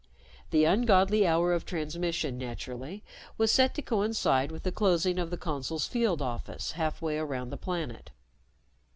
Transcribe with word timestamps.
The 0.49 0.63
ungodly 0.63 1.27
hour 1.27 1.53
of 1.53 1.63
transmission, 1.63 2.39
naturally, 2.39 3.03
was 3.37 3.51
set 3.51 3.75
to 3.75 3.83
coincide 3.83 4.51
with 4.51 4.63
the 4.63 4.71
closing 4.71 5.19
of 5.19 5.29
the 5.29 5.37
Consul's 5.37 5.85
field 5.85 6.23
office 6.23 6.71
halfway 6.71 7.19
around 7.19 7.51
the 7.51 7.55
planet. 7.57 8.09